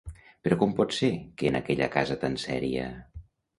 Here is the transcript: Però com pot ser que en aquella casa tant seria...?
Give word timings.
Però 0.47 0.55
com 0.63 0.73
pot 0.79 0.95
ser 1.01 1.09
que 1.43 1.53
en 1.53 1.59
aquella 1.61 1.91
casa 1.99 2.19
tant 2.25 2.41
seria...? 2.47 2.91